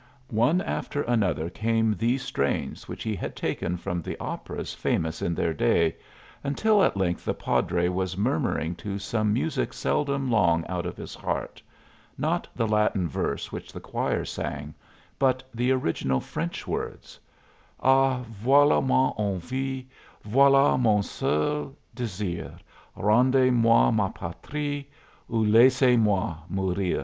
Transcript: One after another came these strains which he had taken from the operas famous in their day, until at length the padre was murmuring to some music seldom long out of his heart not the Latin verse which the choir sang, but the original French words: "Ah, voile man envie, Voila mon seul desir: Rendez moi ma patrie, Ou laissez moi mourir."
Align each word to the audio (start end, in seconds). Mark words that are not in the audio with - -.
One 0.29 0.61
after 0.61 1.03
another 1.03 1.47
came 1.51 1.93
these 1.93 2.23
strains 2.23 2.87
which 2.87 3.03
he 3.03 3.15
had 3.15 3.35
taken 3.35 3.77
from 3.77 4.01
the 4.01 4.19
operas 4.19 4.73
famous 4.73 5.21
in 5.21 5.35
their 5.35 5.53
day, 5.53 5.95
until 6.43 6.83
at 6.83 6.97
length 6.97 7.23
the 7.23 7.35
padre 7.35 7.87
was 7.87 8.17
murmuring 8.17 8.73
to 8.77 8.97
some 8.97 9.31
music 9.31 9.73
seldom 9.73 10.31
long 10.31 10.65
out 10.65 10.87
of 10.87 10.97
his 10.97 11.13
heart 11.13 11.61
not 12.17 12.47
the 12.55 12.65
Latin 12.67 13.07
verse 13.07 13.51
which 13.51 13.71
the 13.71 13.79
choir 13.79 14.25
sang, 14.25 14.73
but 15.19 15.43
the 15.53 15.71
original 15.71 16.19
French 16.19 16.65
words: 16.65 17.19
"Ah, 17.79 18.23
voile 18.27 18.81
man 18.81 19.13
envie, 19.19 19.87
Voila 20.23 20.77
mon 20.79 21.03
seul 21.03 21.75
desir: 21.93 22.55
Rendez 22.95 23.51
moi 23.51 23.91
ma 23.91 24.09
patrie, 24.09 24.89
Ou 25.29 25.45
laissez 25.45 25.95
moi 25.95 26.37
mourir." 26.49 26.99